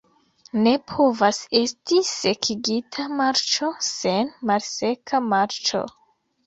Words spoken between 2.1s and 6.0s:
"sekigita marĉo" sen "malseka marĉo".